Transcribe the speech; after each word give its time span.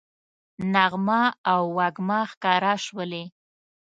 نغمه 0.73 1.21
او 1.51 1.61
وږمه 1.77 2.19
ښکاره 2.31 2.73
شولې 2.85 3.23